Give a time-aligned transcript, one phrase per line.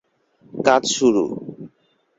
[0.65, 1.23] কাজ শুরু।